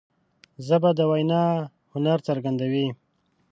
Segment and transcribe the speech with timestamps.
[0.67, 1.43] ژبه د وینا
[1.93, 2.87] هنر څرګندوي